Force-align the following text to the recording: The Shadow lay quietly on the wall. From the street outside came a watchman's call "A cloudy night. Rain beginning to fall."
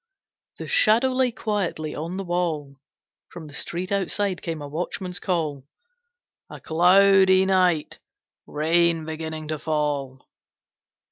The 0.57 0.67
Shadow 0.67 1.09
lay 1.09 1.31
quietly 1.31 1.93
on 1.93 2.17
the 2.17 2.23
wall. 2.23 2.77
From 3.29 3.45
the 3.45 3.53
street 3.53 3.91
outside 3.91 4.41
came 4.41 4.59
a 4.59 4.67
watchman's 4.67 5.19
call 5.19 5.67
"A 6.49 6.59
cloudy 6.59 7.45
night. 7.45 7.99
Rain 8.47 9.05
beginning 9.05 9.49
to 9.49 9.59
fall." 9.59 10.27